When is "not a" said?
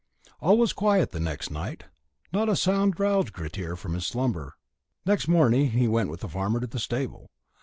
2.33-2.55